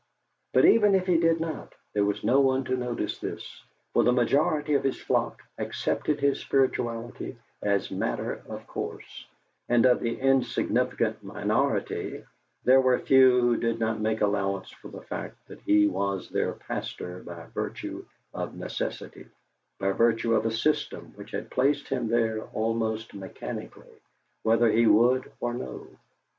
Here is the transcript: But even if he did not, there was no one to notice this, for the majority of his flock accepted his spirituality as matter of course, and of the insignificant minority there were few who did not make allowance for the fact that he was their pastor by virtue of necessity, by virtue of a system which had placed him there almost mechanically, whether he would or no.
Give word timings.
But 0.53 0.65
even 0.65 0.95
if 0.95 1.05
he 1.05 1.19
did 1.19 1.39
not, 1.39 1.75
there 1.93 2.03
was 2.03 2.23
no 2.23 2.39
one 2.39 2.63
to 2.63 2.75
notice 2.75 3.19
this, 3.19 3.61
for 3.93 4.03
the 4.03 4.11
majority 4.11 4.73
of 4.73 4.83
his 4.83 4.99
flock 4.99 5.43
accepted 5.59 6.19
his 6.19 6.39
spirituality 6.41 7.37
as 7.61 7.91
matter 7.91 8.41
of 8.49 8.65
course, 8.65 9.27
and 9.69 9.85
of 9.85 9.99
the 9.99 10.19
insignificant 10.19 11.23
minority 11.23 12.25
there 12.63 12.81
were 12.81 12.97
few 12.97 13.41
who 13.41 13.57
did 13.57 13.77
not 13.79 14.01
make 14.01 14.21
allowance 14.21 14.71
for 14.71 14.87
the 14.87 15.03
fact 15.03 15.35
that 15.47 15.61
he 15.61 15.85
was 15.85 16.29
their 16.31 16.53
pastor 16.53 17.19
by 17.21 17.45
virtue 17.53 18.03
of 18.33 18.55
necessity, 18.55 19.27
by 19.77 19.91
virtue 19.91 20.33
of 20.33 20.47
a 20.47 20.51
system 20.51 21.11
which 21.13 21.29
had 21.29 21.51
placed 21.51 21.89
him 21.89 22.07
there 22.07 22.41
almost 22.55 23.13
mechanically, 23.13 24.01
whether 24.41 24.67
he 24.71 24.87
would 24.87 25.31
or 25.39 25.53
no. 25.53 25.85